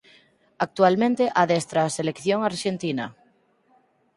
[0.65, 3.05] Actualmente adestra a selección arxentina.